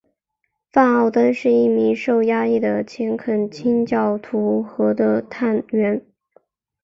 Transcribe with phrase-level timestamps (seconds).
[0.71, 6.03] 范奥登是一名受压抑的虔诚清教徒和的探员。